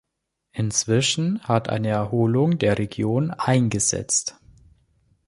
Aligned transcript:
Inzwischen 0.51 1.43
hat 1.43 1.69
eine 1.69 1.89
Erholung 1.89 2.57
der 2.57 2.79
Region 2.79 3.29
eingesetzt. 3.29 4.35